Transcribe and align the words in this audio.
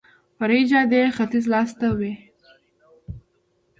فرعي 0.37 0.63
جادې 0.71 1.01
ختیځ 1.17 1.45
لاس 1.53 1.71
ته 1.79 1.87
وه. 1.97 2.13